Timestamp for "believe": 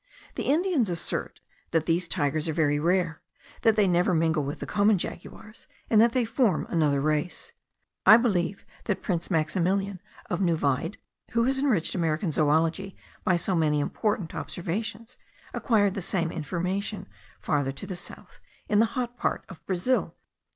8.17-8.65